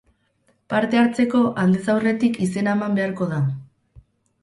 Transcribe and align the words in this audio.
Parte 0.73 1.01
hartzeko, 1.01 1.43
aldez 1.65 1.83
aurretik 1.97 2.43
izena 2.49 2.77
eman 2.79 3.01
beharko 3.01 3.33
da. 3.37 3.47